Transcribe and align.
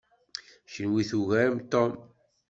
Kenwi 0.71 1.01
tugarem 1.09 1.57
Tom. 1.71 1.91